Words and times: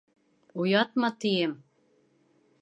Уятма, 0.59 1.09
тием! 1.19 1.53